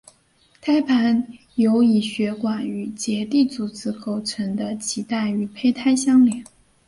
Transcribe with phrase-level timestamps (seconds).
[0.59, 6.43] 胎盘由以血管与结缔组织构成的脐带与胚胎相连。